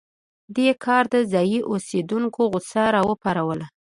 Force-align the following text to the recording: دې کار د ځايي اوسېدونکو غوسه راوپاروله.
دې 0.55 0.69
کار 0.85 1.03
د 1.13 1.15
ځايي 1.31 1.59
اوسېدونکو 1.71 2.41
غوسه 2.51 2.83
راوپاروله. 2.95 3.67